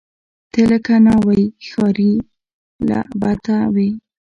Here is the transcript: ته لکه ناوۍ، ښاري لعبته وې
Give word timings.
ته 0.51 0.61
لکه 0.69 0.93
ناوۍ، 1.05 1.43
ښاري 1.67 2.13
لعبته 2.87 3.55
وې 3.73 3.89